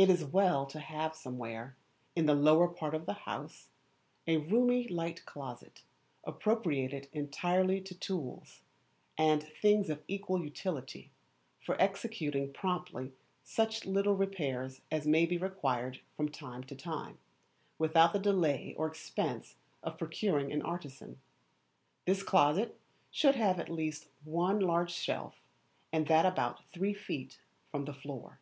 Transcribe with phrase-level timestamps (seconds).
[0.00, 1.74] It is well to have somewhere,
[2.14, 3.66] in the lower part of the house,
[4.28, 5.82] a roomy light closet,
[6.22, 8.62] appropriated entirely to tools,
[9.16, 11.10] and things of equal utility,
[11.60, 17.18] for executing promptly such little repairs as may be required from time to time,
[17.76, 21.20] without the delay or expense of procuring an artisan.
[22.06, 22.78] This closet
[23.10, 25.34] should have at least one large shelf,
[25.92, 27.40] and that about three feet
[27.72, 28.38] from the floor.